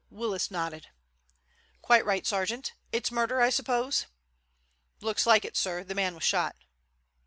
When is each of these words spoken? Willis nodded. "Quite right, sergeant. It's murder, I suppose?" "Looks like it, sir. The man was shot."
Willis 0.09 0.49
nodded. 0.49 0.87
"Quite 1.83 2.03
right, 2.05 2.25
sergeant. 2.25 2.73
It's 2.91 3.11
murder, 3.11 3.39
I 3.39 3.51
suppose?" 3.51 4.07
"Looks 4.99 5.27
like 5.27 5.45
it, 5.45 5.55
sir. 5.55 5.83
The 5.83 5.93
man 5.93 6.15
was 6.15 6.23
shot." 6.23 6.55